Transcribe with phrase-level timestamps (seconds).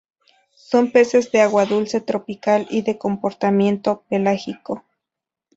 [0.55, 4.83] Son peces de agua dulce tropical y de comportamiento pelágico.